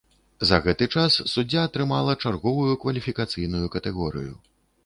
За 0.51 0.57
гэты 0.67 0.87
час 0.95 1.17
суддзя 1.33 1.67
атрымала 1.69 2.17
чарговую 2.25 2.73
кваліфікацыйную 2.85 3.65
катэгорыю. 3.77 4.33